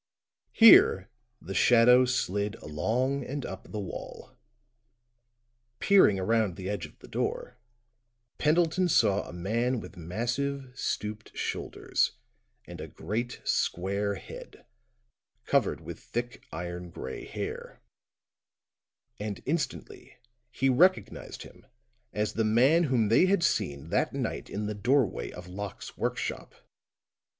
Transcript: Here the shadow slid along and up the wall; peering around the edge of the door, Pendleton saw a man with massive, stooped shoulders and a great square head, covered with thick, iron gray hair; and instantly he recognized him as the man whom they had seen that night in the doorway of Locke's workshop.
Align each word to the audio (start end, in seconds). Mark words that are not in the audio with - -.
Here 0.53 1.11
the 1.39 1.53
shadow 1.53 2.05
slid 2.05 2.55
along 2.55 3.23
and 3.23 3.45
up 3.45 3.71
the 3.71 3.79
wall; 3.79 4.35
peering 5.77 6.17
around 6.19 6.55
the 6.55 6.69
edge 6.71 6.87
of 6.87 6.97
the 6.97 7.07
door, 7.07 7.59
Pendleton 8.39 8.89
saw 8.89 9.21
a 9.21 9.31
man 9.31 9.79
with 9.79 9.95
massive, 9.97 10.71
stooped 10.73 11.37
shoulders 11.37 12.13
and 12.65 12.81
a 12.81 12.87
great 12.87 13.41
square 13.43 14.15
head, 14.15 14.65
covered 15.45 15.81
with 15.81 15.99
thick, 15.99 16.47
iron 16.51 16.89
gray 16.89 17.23
hair; 17.25 17.83
and 19.19 19.43
instantly 19.45 20.17
he 20.49 20.67
recognized 20.67 21.43
him 21.43 21.67
as 22.11 22.33
the 22.33 22.43
man 22.43 22.85
whom 22.85 23.09
they 23.09 23.27
had 23.27 23.43
seen 23.43 23.89
that 23.89 24.13
night 24.13 24.49
in 24.49 24.65
the 24.65 24.73
doorway 24.73 25.31
of 25.31 25.47
Locke's 25.47 25.95
workshop. 25.95 26.55